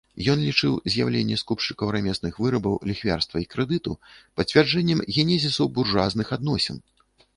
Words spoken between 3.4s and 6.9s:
і крэдыту пацвярджэннем генезісу буржуазных адносін.